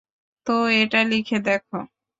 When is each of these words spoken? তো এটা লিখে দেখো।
তো 0.47 0.51
এটা 0.81 0.99
লিখে 1.03 1.37
দেখো। 1.41 1.77